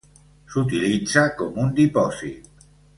[0.53, 2.69] S'utilitza com un dipòsit.